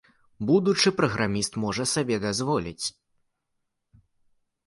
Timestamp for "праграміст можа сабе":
0.99-2.15